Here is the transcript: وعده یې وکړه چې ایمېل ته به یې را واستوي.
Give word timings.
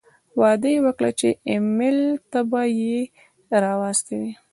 وعده 0.39 0.69
یې 0.73 0.79
وکړه 0.85 1.11
چې 1.19 1.29
ایمېل 1.49 1.99
ته 2.31 2.39
به 2.49 2.61
یې 2.79 2.95
را 3.63 3.73
واستوي. 3.81 4.31